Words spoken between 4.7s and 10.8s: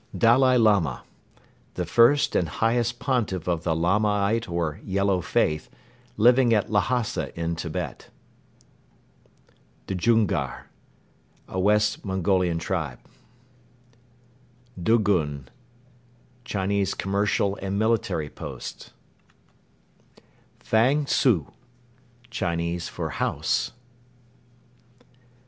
"Yellow Faith," living at Lhasa in Tibet. Djungar.